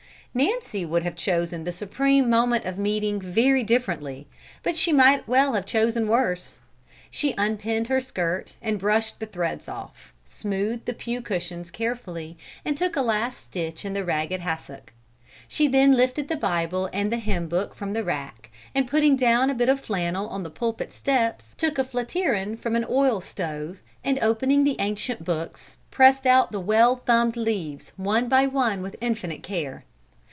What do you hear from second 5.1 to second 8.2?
well have chosen worse. She unpinned her